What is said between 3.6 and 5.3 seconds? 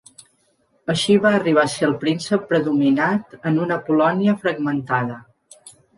una Polònia fragmentada.